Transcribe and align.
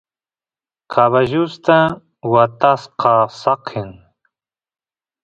caballuta 0.91 1.77
watasqa 2.33 3.13
saqen 3.39 3.89